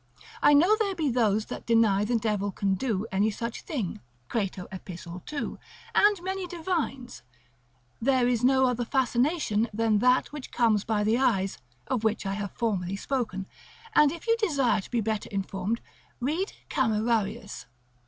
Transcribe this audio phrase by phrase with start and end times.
[0.41, 4.65] I know there be those that deny the devil can do any such thing (Crato
[4.71, 5.03] epist.
[5.05, 5.11] 2.
[5.23, 5.51] lib.
[5.51, 5.59] med.),
[5.93, 7.21] and many divines,
[8.01, 12.33] there is no other fascination than that which comes by the eyes, of which I
[12.33, 13.45] have formerly spoken,
[13.93, 15.81] and if you desire to be better informed,
[16.19, 17.65] read Camerarius, oper subcis.